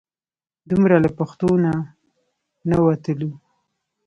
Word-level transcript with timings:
دومره 0.69 0.95
له 1.03 1.09
پښتو 1.17 1.49
نه 1.63 1.73
نه 2.69 2.77
وتلو. 2.85 3.31